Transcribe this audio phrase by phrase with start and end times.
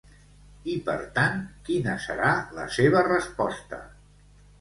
[0.75, 1.35] I, per tant,
[1.67, 3.81] quina serà la seva resposta?